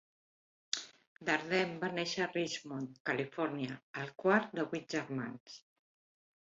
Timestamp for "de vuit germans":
4.59-5.59